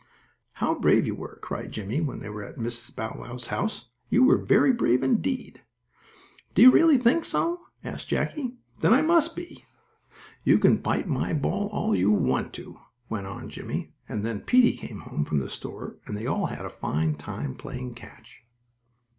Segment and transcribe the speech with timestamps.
[0.53, 2.95] "How brave you were!" cried Jimmie, when they were at Mrs.
[2.95, 3.91] Bow Wow's house.
[4.09, 5.61] "You were very brave, indeed."
[6.55, 8.55] "Do you really think so?" asked Jackie.
[8.79, 9.63] "Then I must be."
[10.43, 12.79] "You can bite my ball all you want to,"
[13.09, 16.65] went on Jimmie, and then Peetie came home from the store, and they all had
[16.65, 18.41] a fine time playing catch.